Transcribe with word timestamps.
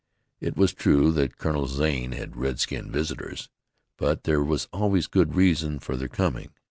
It 0.39 0.57
was 0.57 0.73
true 0.73 1.11
that 1.11 1.37
Colonel 1.37 1.67
Zane 1.67 2.13
had 2.13 2.35
red 2.35 2.59
skinned 2.59 2.91
visitors, 2.91 3.49
but 3.97 4.23
there 4.23 4.43
was 4.43 4.67
always 4.73 5.05
good 5.05 5.35
reason 5.35 5.77
for 5.77 5.95
their 5.95 6.07
coming. 6.09 6.49